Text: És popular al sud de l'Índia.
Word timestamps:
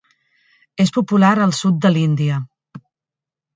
És 0.85 0.91
popular 0.95 1.29
al 1.45 1.53
sud 1.59 1.79
de 1.85 1.93
l'Índia. 1.93 2.41